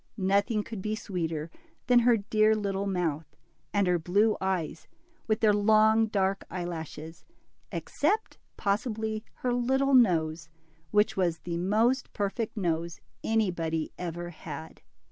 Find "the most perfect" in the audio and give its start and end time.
11.37-12.57